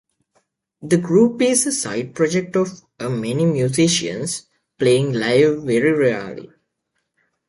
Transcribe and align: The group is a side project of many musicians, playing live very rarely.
The 0.81 0.97
group 0.97 1.43
is 1.43 1.67
a 1.67 1.71
side 1.71 2.15
project 2.15 2.55
of 2.55 2.81
many 2.99 3.45
musicians, 3.45 4.47
playing 4.79 5.13
live 5.13 5.61
very 5.61 5.91
rarely. 5.91 6.49